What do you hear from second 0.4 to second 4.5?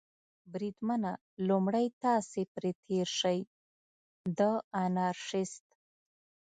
بریدمنه، لومړی تاسې پرې تېر شئ، د